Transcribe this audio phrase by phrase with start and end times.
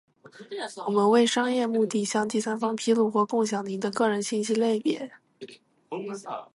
[0.87, 5.07] 我们为商业目的向第三方披露或共享的您的个人信息类别；